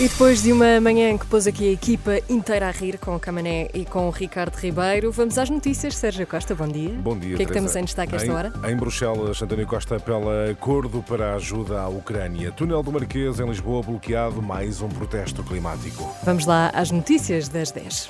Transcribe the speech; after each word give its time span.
E 0.00 0.08
depois 0.08 0.42
de 0.42 0.50
uma 0.50 0.80
manhã 0.80 1.18
que 1.18 1.26
pôs 1.26 1.46
aqui 1.46 1.68
a 1.68 1.72
equipa 1.72 2.20
inteira 2.26 2.68
a 2.68 2.70
rir 2.70 2.96
com 2.96 3.14
o 3.16 3.20
Camané 3.20 3.68
e 3.74 3.84
com 3.84 4.08
o 4.08 4.10
Ricardo 4.10 4.54
Ribeiro, 4.54 5.12
vamos 5.12 5.36
às 5.36 5.50
notícias. 5.50 5.94
Sérgio 5.94 6.26
Costa, 6.26 6.54
bom 6.54 6.66
dia. 6.66 6.88
Bom 6.88 7.18
dia. 7.18 7.34
O 7.34 7.36
que 7.36 7.42
é 7.42 7.44
que 7.44 7.52
Teresa. 7.52 7.52
temos 7.52 7.76
em 7.76 7.84
destaque 7.84 8.16
esta 8.16 8.26
em, 8.26 8.30
hora? 8.30 8.50
Em 8.66 8.74
Bruxelas, 8.74 9.42
António 9.42 9.66
Costa 9.66 9.96
apela 9.96 10.50
acordo 10.50 11.04
para 11.06 11.32
a 11.32 11.34
ajuda 11.34 11.82
à 11.82 11.88
Ucrânia. 11.88 12.50
Túnel 12.50 12.82
do 12.82 12.90
Marquês, 12.90 13.40
em 13.40 13.46
Lisboa, 13.46 13.82
bloqueado, 13.82 14.40
mais 14.40 14.80
um 14.80 14.88
protesto 14.88 15.44
climático. 15.44 16.10
Vamos 16.22 16.46
lá 16.46 16.70
às 16.72 16.90
notícias 16.90 17.48
das 17.48 17.70
10. 17.70 18.08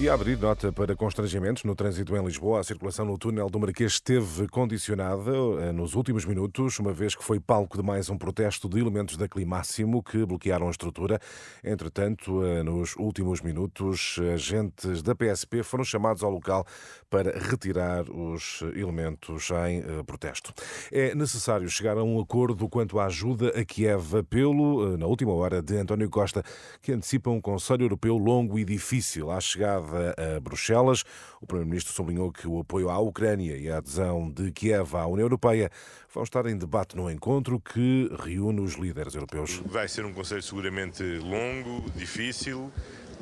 E 0.00 0.08
a 0.08 0.14
abrir 0.14 0.36
nota 0.38 0.72
para 0.72 0.96
constrangimentos 0.96 1.62
no 1.64 1.76
trânsito 1.76 2.16
em 2.16 2.24
Lisboa, 2.24 2.58
a 2.58 2.64
circulação 2.64 3.04
no 3.04 3.16
túnel 3.16 3.48
do 3.48 3.60
Marquês 3.60 3.92
esteve 3.92 4.48
condicionada 4.48 5.30
eh, 5.60 5.70
nos 5.70 5.94
últimos 5.94 6.24
minutos, 6.24 6.78
uma 6.80 6.92
vez 6.92 7.14
que 7.14 7.22
foi 7.22 7.38
palco 7.38 7.76
de 7.76 7.84
mais 7.84 8.08
um 8.10 8.18
protesto 8.18 8.68
de 8.68 8.80
elementos 8.80 9.16
da 9.16 9.28
Climáximo 9.28 10.02
que 10.02 10.24
bloquearam 10.24 10.66
a 10.66 10.70
estrutura. 10.70 11.20
Entretanto, 11.62 12.42
eh, 12.42 12.64
nos 12.64 12.96
últimos 12.96 13.42
minutos, 13.42 14.18
agentes 14.32 15.02
da 15.02 15.14
PSP 15.14 15.62
foram 15.62 15.84
chamados 15.84 16.24
ao 16.24 16.30
local 16.30 16.66
para 17.08 17.38
retirar 17.38 18.10
os 18.10 18.62
elementos 18.74 19.50
em 19.68 19.80
eh, 19.80 20.02
protesto. 20.04 20.52
É 20.90 21.14
necessário 21.14 21.68
chegar 21.68 21.96
a 21.96 22.02
um 22.02 22.18
acordo 22.18 22.68
quanto 22.68 22.98
à 22.98 23.04
ajuda 23.04 23.50
a 23.50 23.64
Kiev, 23.64 24.16
apelo, 24.16 24.96
na 24.96 25.06
última 25.06 25.32
hora, 25.32 25.62
de 25.62 25.76
António 25.76 26.10
Costa, 26.10 26.42
que 26.80 26.90
antecipa 26.90 27.30
um 27.30 27.40
Conselho 27.40 27.84
Europeu 27.84 28.16
longo 28.16 28.58
e 28.58 28.64
difícil 28.64 29.30
à 29.30 29.40
chegada 29.40 29.81
a 29.82 30.40
Bruxelas. 30.40 31.04
O 31.40 31.46
Primeiro-Ministro 31.46 31.92
sublinhou 31.92 32.32
que 32.32 32.46
o 32.46 32.60
apoio 32.60 32.88
à 32.90 32.98
Ucrânia 32.98 33.56
e 33.56 33.70
a 33.70 33.78
adesão 33.78 34.30
de 34.30 34.50
Kiev 34.52 34.94
à 34.96 35.06
União 35.06 35.24
Europeia 35.24 35.70
vão 36.12 36.22
estar 36.22 36.46
em 36.46 36.56
debate 36.56 36.96
no 36.96 37.10
encontro 37.10 37.60
que 37.60 38.10
reúne 38.22 38.60
os 38.60 38.74
líderes 38.74 39.14
europeus. 39.14 39.62
Vai 39.66 39.88
ser 39.88 40.04
um 40.04 40.12
Conselho 40.12 40.42
seguramente 40.42 41.02
longo, 41.18 41.90
difícil, 41.96 42.70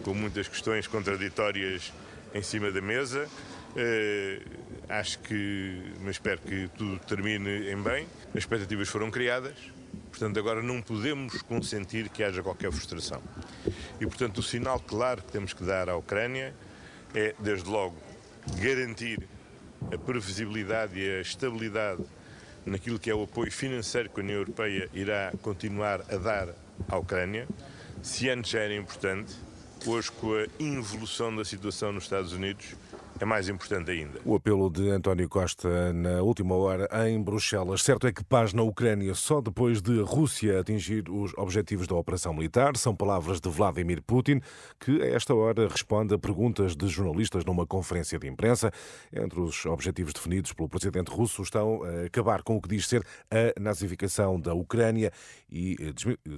com 0.03 0.15
muitas 0.15 0.49
questões 0.49 0.87
contraditórias 0.87 1.93
em 2.35 2.43
cima 2.43 2.71
da 2.71 2.81
mesa. 2.81 3.29
Eh, 3.77 4.43
acho 4.89 5.19
que, 5.21 5.93
mas 6.01 6.17
espero 6.17 6.41
que 6.41 6.69
tudo 6.77 6.99
termine 7.01 7.71
em 7.71 7.81
bem. 7.81 8.07
As 8.31 8.37
expectativas 8.37 8.89
foram 8.89 9.11
criadas, 9.11 9.55
portanto, 10.11 10.39
agora 10.39 10.63
não 10.63 10.83
podemos 10.83 11.41
consentir 11.43 12.09
que 12.09 12.23
haja 12.23 12.43
qualquer 12.43 12.71
frustração. 12.71 13.23
E, 14.01 14.07
portanto, 14.07 14.39
o 14.39 14.43
sinal 14.43 14.79
claro 14.81 15.23
que 15.23 15.33
temos 15.33 15.53
que 15.53 15.65
dar 15.65 15.89
à 15.89 15.97
Ucrânia 15.97 16.55
é, 17.15 17.35
desde 17.39 17.69
logo, 17.69 17.97
garantir 18.61 19.27
a 19.93 19.97
previsibilidade 19.97 20.99
e 20.99 21.19
a 21.19 21.21
estabilidade 21.21 22.03
naquilo 22.67 22.99
que 22.99 23.11
é 23.11 23.15
o 23.15 23.23
apoio 23.23 23.51
financeiro 23.51 24.11
que 24.11 24.21
a 24.21 24.23
União 24.23 24.39
Europeia 24.39 24.89
irá 24.93 25.33
continuar 25.43 26.03
a 26.13 26.17
dar 26.17 26.49
à 26.89 26.99
Ucrânia. 26.99 27.49
Se 28.03 28.29
antes 28.29 28.51
já 28.51 28.61
era 28.61 28.75
importante, 28.75 29.35
hoje, 29.87 30.11
com 30.13 30.35
a 30.35 30.47
involução 30.59 31.35
da 31.35 31.45
situação 31.45 31.93
nos 31.93 32.05
Estados 32.05 32.33
Unidos, 32.33 32.75
é 33.21 33.25
mais 33.27 33.51
importante 33.51 33.91
ainda. 33.91 34.19
O 34.25 34.35
apelo 34.35 34.71
de 34.71 34.89
António 34.89 35.29
Costa 35.29 35.93
na 35.93 36.23
última 36.23 36.55
hora 36.55 36.89
em 37.07 37.23
Bruxelas. 37.23 37.83
Certo 37.83 38.07
é 38.07 38.13
que 38.13 38.25
paz 38.25 38.55
na 38.55 38.63
Ucrânia 38.63 39.15
só 39.15 39.43
depois 39.43 39.83
de 39.83 40.01
Rússia 40.01 40.59
atingir 40.59 41.05
os 41.11 41.35
objetivos 41.37 41.87
da 41.87 41.95
operação 41.95 42.33
militar. 42.33 42.79
São 42.79 42.97
palavras 42.97 43.39
de 43.39 43.51
Vladimir 43.51 44.03
Putin, 44.03 44.41
que 44.81 45.03
a 45.03 45.07
esta 45.07 45.35
hora 45.35 45.69
responde 45.69 46.15
a 46.15 46.19
perguntas 46.19 46.75
de 46.75 46.89
jornalistas 46.89 47.45
numa 47.45 47.67
conferência 47.67 48.19
de 48.19 48.27
imprensa. 48.27 48.73
Entre 49.13 49.39
os 49.39 49.67
objetivos 49.67 50.15
definidos 50.15 50.55
pelo 50.55 50.69
presidente 50.69 51.11
russo 51.11 51.43
estão 51.43 51.83
a 51.85 52.07
acabar 52.07 52.43
com 52.43 52.57
o 52.57 52.63
que 52.63 52.71
diz 52.71 52.89
ser 52.89 53.05
a 53.31 53.61
nazificação 53.61 54.41
da 54.41 54.55
Ucrânia 54.55 55.13
e 55.51 55.77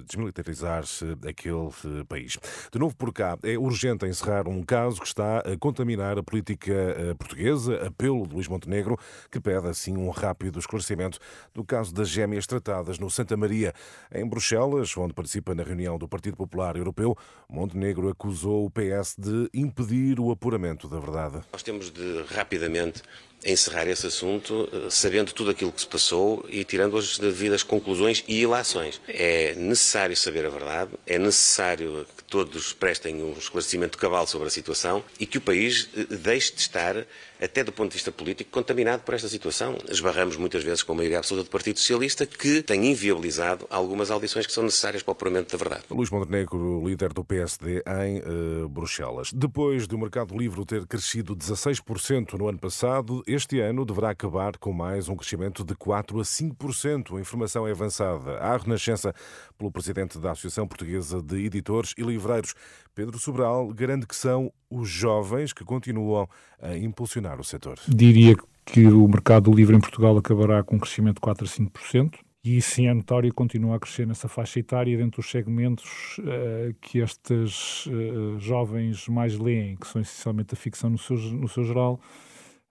desmilitarizar-se 0.05 1.05
aquele 1.25 1.69
país. 2.09 2.37
De 2.69 2.77
novo 2.77 2.93
por 2.93 3.13
cá, 3.13 3.37
é 3.41 3.57
urgente 3.57 4.05
encerrar 4.05 4.49
um 4.49 4.61
caso 4.63 4.99
que 4.99 5.07
está 5.07 5.39
a 5.39 5.57
contaminar 5.57 6.17
a 6.17 6.23
política 6.23 6.72
portuguesa, 7.17 7.87
apelo 7.87 8.27
de 8.27 8.35
Luís 8.35 8.47
Montenegro, 8.47 8.97
que 9.31 9.39
pede 9.39 9.67
assim 9.67 9.97
um 9.97 10.09
rápido 10.09 10.59
esclarecimento 10.59 11.19
do 11.53 11.63
caso 11.63 11.93
das 11.93 12.09
gêmeas 12.09 12.47
tratadas 12.47 12.99
no 12.99 13.09
Santa 13.09 13.35
Maria. 13.37 13.73
Em 14.13 14.27
Bruxelas, 14.27 14.95
onde 14.97 15.13
participa 15.13 15.55
na 15.55 15.63
reunião 15.63 15.97
do 15.97 16.07
Partido 16.07 16.37
Popular 16.37 16.75
Europeu, 16.75 17.17
Montenegro 17.49 18.09
acusou 18.09 18.65
o 18.65 18.69
PS 18.69 19.15
de 19.17 19.49
impedir 19.53 20.19
o 20.19 20.31
apuramento 20.31 20.87
da 20.87 20.99
verdade. 20.99 21.41
Nós 21.51 21.63
temos 21.63 21.91
de 21.91 22.23
rapidamente 22.33 23.01
encerrar 23.45 23.87
esse 23.89 24.07
assunto, 24.07 24.69
sabendo 24.89 25.33
tudo 25.33 25.51
aquilo 25.51 25.69
que 25.69 25.81
se 25.81 25.87
passou 25.87 26.45
e 26.47 26.63
tirando 26.63 26.97
as 26.97 27.19
devidas 27.19 27.61
conclusões 27.61 28.23
e 28.25 28.39
ilações. 28.39 29.01
É 29.05 29.53
necessário 29.55 30.15
saber 30.15 30.45
a 30.45 30.49
verdade, 30.49 30.91
é 31.05 31.19
necessário 31.19 32.05
que 32.15 32.23
todos 32.23 32.71
prestem 32.71 33.21
um 33.21 33.33
esclarecimento 33.33 33.97
cabal 33.97 34.25
sobre 34.25 34.47
a 34.47 34.49
situação 34.49 35.03
e 35.19 35.25
que 35.25 35.37
o 35.37 35.41
país 35.41 35.89
deixe 36.21 36.53
de 36.55 36.62
estar, 36.63 37.05
até 37.43 37.63
do 37.63 37.71
ponto 37.71 37.89
de 37.89 37.95
vista 37.95 38.11
político, 38.11 38.49
contaminado 38.51 39.03
por 39.03 39.13
esta 39.13 39.27
situação. 39.27 39.77
Esbarramos 39.89 40.37
muitas 40.37 40.63
vezes 40.63 40.81
com 40.81 40.93
a 40.93 40.95
maioria 40.95 41.17
absoluta 41.17 41.47
do 41.47 41.51
Partido 41.51 41.77
Socialista 41.79 42.25
que 42.25 42.63
tem 42.63 42.91
inviabilizado 42.91 43.67
algumas 43.69 44.09
audições 44.09 44.47
que 44.47 44.53
são 44.53 44.63
necessárias 44.63 45.03
para 45.03 45.11
o 45.11 45.13
apuramento 45.13 45.51
da 45.51 45.57
verdade. 45.57 45.83
Luís 45.89 46.09
Montenegro, 46.09 46.87
líder 46.87 47.11
do 47.11 47.23
PSD 47.23 47.83
em 48.05 48.19
uh, 48.19 48.69
Bruxelas. 48.69 49.31
Depois 49.33 49.87
do 49.87 49.97
mercado 49.97 50.37
livre 50.37 50.65
ter 50.65 50.85
crescido 50.87 51.35
16% 51.35 52.33
no 52.33 52.47
ano 52.47 52.59
passado, 52.59 53.21
este 53.27 53.59
ano 53.59 53.85
deverá 53.85 54.11
acabar 54.11 54.57
com 54.57 54.71
mais 54.71 55.09
um 55.09 55.15
crescimento 55.15 55.63
de 55.63 55.75
4 55.75 56.19
a 56.19 56.23
5%. 56.23 57.17
A 57.17 57.19
informação 57.19 57.67
é 57.67 57.71
avançada 57.71 58.37
à 58.37 58.55
Renascença 58.55 59.13
pelo 59.57 59.71
presidente 59.71 60.17
da 60.17 60.31
Associação 60.31 60.67
Portuguesa 60.67 61.21
de 61.21 61.45
Editores 61.45 61.93
e 61.97 62.03
Livreiros, 62.03 62.53
Pedro 62.95 63.17
Sobral, 63.19 63.67
garante 63.73 64.05
que 64.05 64.15
são 64.15 64.51
os 64.69 64.89
jovens 64.89 65.53
que 65.53 65.63
continuam 65.63 66.27
a 66.59 66.75
impulsionar 66.75 67.32
o 67.41 67.43
setor. 67.43 67.77
Diria 67.87 68.35
que 68.65 68.87
o 68.87 69.07
mercado 69.07 69.51
livre 69.51 69.75
em 69.75 69.79
Portugal 69.79 70.17
acabará 70.17 70.63
com 70.63 70.75
um 70.75 70.79
crescimento 70.79 71.15
de 71.15 71.21
4 71.21 71.45
a 71.45 71.49
5%. 71.49 72.19
E 72.45 72.61
sim 72.61 72.87
é 72.87 72.93
notório 72.93 73.33
continuar 73.33 73.77
a 73.77 73.79
crescer 73.79 74.05
nessa 74.05 74.27
faixa 74.27 74.59
etária 74.59 74.97
dentro 74.97 75.21
dos 75.21 75.31
segmentos 75.31 76.17
uh, 76.19 76.75
que 76.81 76.99
estes 76.99 77.85
uh, 77.85 78.37
jovens 78.37 79.07
mais 79.07 79.39
leem, 79.39 79.77
que 79.77 79.87
são 79.87 80.01
essencialmente 80.01 80.53
a 80.53 80.57
ficção 80.57 80.89
no 80.89 80.97
seu, 80.97 81.15
no 81.15 81.47
seu 81.47 81.63
geral, 81.63 82.01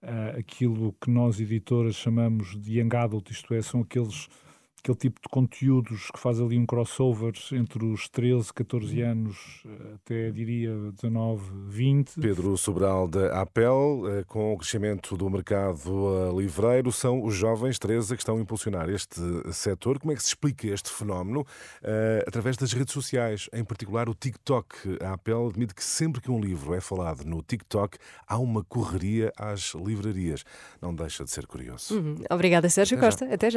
uh, 0.02 0.38
aquilo 0.38 0.94
que 1.00 1.10
nós 1.10 1.40
editoras 1.40 1.96
chamamos 1.96 2.54
de 2.60 2.80
young 2.80 2.94
adult, 2.94 3.30
isto 3.30 3.54
é, 3.54 3.62
são 3.62 3.80
aqueles 3.80 4.28
aquele 4.82 4.98
tipo 4.98 5.20
de 5.20 5.28
conteúdos 5.28 6.10
que 6.10 6.19
faz 6.19 6.41
ali 6.41 6.59
um 6.59 6.66
crossover 6.66 7.32
entre 7.53 7.84
os 7.84 8.09
13, 8.09 8.53
14 8.53 9.00
anos 9.00 9.62
até, 9.94 10.31
diria, 10.32 10.75
19, 11.00 11.43
20. 11.69 12.20
Pedro 12.20 12.56
Sobral 12.59 13.06
da 13.06 13.41
Apel, 13.41 14.03
com 14.26 14.53
o 14.53 14.59
crescimento 14.59 15.16
do 15.16 15.31
mercado 15.31 16.37
livreiro, 16.37 16.91
são 16.91 17.22
os 17.22 17.34
jovens 17.34 17.78
13 17.78 18.16
que 18.16 18.22
estão 18.22 18.37
a 18.37 18.41
impulsionar 18.41 18.91
este 18.91 19.21
setor. 19.53 20.00
Como 20.00 20.12
é 20.12 20.16
que 20.16 20.22
se 20.22 20.28
explica 20.28 20.66
este 20.66 20.91
fenómeno? 20.91 21.47
Através 22.26 22.56
das 22.56 22.72
redes 22.72 22.92
sociais, 22.92 23.48
em 23.53 23.65
particular 23.65 24.09
o 24.09 24.15
TikTok. 24.15 24.98
A 25.00 25.12
Apel 25.12 25.47
admite 25.47 25.75
que 25.75 25.84
sempre 25.84 26.21
que 26.21 26.31
um 26.31 26.41
livro 26.41 26.75
é 26.75 26.81
falado 26.81 27.25
no 27.25 27.41
TikTok, 27.41 27.98
há 28.26 28.37
uma 28.37 28.65
correria 28.65 29.32
às 29.38 29.75
livrarias. 29.75 30.44
Não 30.81 30.92
deixa 30.92 31.22
de 31.22 31.31
ser 31.31 31.47
curioso. 31.47 31.94
Uhum. 31.97 32.16
Obrigada, 32.28 32.69
Sérgio 32.69 32.98
Até 32.98 33.06
Costa. 33.06 33.28
Já. 33.28 33.34
Até 33.34 33.47
já. 33.47 33.50